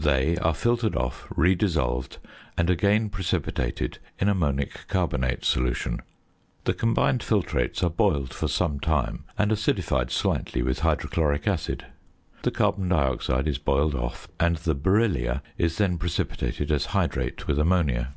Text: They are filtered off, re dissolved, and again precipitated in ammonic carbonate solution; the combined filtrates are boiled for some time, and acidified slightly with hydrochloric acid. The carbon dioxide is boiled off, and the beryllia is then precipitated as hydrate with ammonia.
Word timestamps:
They 0.00 0.36
are 0.38 0.52
filtered 0.52 0.96
off, 0.96 1.28
re 1.36 1.54
dissolved, 1.54 2.18
and 2.58 2.68
again 2.68 3.08
precipitated 3.08 3.98
in 4.18 4.28
ammonic 4.28 4.88
carbonate 4.88 5.44
solution; 5.44 6.02
the 6.64 6.74
combined 6.74 7.20
filtrates 7.22 7.84
are 7.84 7.88
boiled 7.88 8.34
for 8.34 8.48
some 8.48 8.80
time, 8.80 9.22
and 9.38 9.52
acidified 9.52 10.10
slightly 10.10 10.60
with 10.60 10.80
hydrochloric 10.80 11.46
acid. 11.46 11.86
The 12.42 12.50
carbon 12.50 12.88
dioxide 12.88 13.46
is 13.46 13.58
boiled 13.58 13.94
off, 13.94 14.26
and 14.40 14.56
the 14.56 14.74
beryllia 14.74 15.40
is 15.56 15.78
then 15.78 15.98
precipitated 15.98 16.72
as 16.72 16.86
hydrate 16.86 17.46
with 17.46 17.60
ammonia. 17.60 18.12